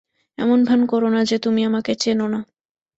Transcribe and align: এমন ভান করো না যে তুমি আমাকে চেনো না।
এমন 0.37 0.59
ভান 0.63 0.81
করো 0.85 1.07
না 1.09 1.21
যে 1.23 1.37
তুমি 1.39 1.61
আমাকে 1.65 1.91
চেনো 1.95 2.25
না। 2.27 2.39